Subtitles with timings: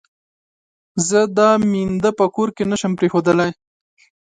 [1.07, 3.51] زه دا مينده په کور کې نه شم پرېښودلای.